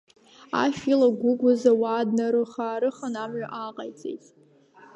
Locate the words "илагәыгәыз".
0.91-1.61